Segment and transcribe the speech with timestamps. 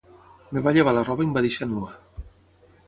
[0.53, 1.95] Em va llevar la roba i em va deixar nua.